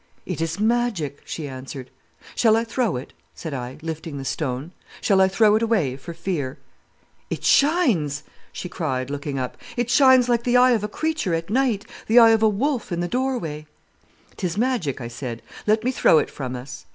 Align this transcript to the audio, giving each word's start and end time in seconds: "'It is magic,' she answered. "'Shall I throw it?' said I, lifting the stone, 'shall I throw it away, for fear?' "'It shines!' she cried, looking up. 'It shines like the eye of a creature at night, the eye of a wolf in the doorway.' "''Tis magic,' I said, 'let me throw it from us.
"'It 0.25 0.41
is 0.41 0.59
magic,' 0.59 1.21
she 1.25 1.47
answered. 1.47 1.91
"'Shall 2.33 2.57
I 2.57 2.63
throw 2.63 2.95
it?' 2.95 3.13
said 3.35 3.53
I, 3.53 3.77
lifting 3.83 4.17
the 4.17 4.25
stone, 4.25 4.71
'shall 4.99 5.21
I 5.21 5.27
throw 5.27 5.53
it 5.55 5.61
away, 5.61 5.95
for 5.95 6.11
fear?' 6.11 6.57
"'It 7.29 7.43
shines!' 7.43 8.23
she 8.51 8.67
cried, 8.67 9.11
looking 9.11 9.37
up. 9.37 9.59
'It 9.77 9.91
shines 9.91 10.27
like 10.27 10.41
the 10.43 10.57
eye 10.57 10.71
of 10.71 10.83
a 10.83 10.87
creature 10.87 11.35
at 11.35 11.51
night, 11.51 11.85
the 12.07 12.17
eye 12.17 12.31
of 12.31 12.41
a 12.41 12.49
wolf 12.49 12.91
in 12.91 12.99
the 12.99 13.07
doorway.' 13.07 13.67
"''Tis 14.37 14.57
magic,' 14.57 15.01
I 15.01 15.07
said, 15.07 15.43
'let 15.67 15.83
me 15.83 15.91
throw 15.91 16.17
it 16.17 16.31
from 16.31 16.55
us. 16.55 16.87